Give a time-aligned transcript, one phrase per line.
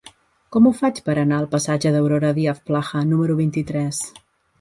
[0.53, 4.01] Com ho faig per anar al passatge d'Aurora Díaz Plaja número vint-i-tres?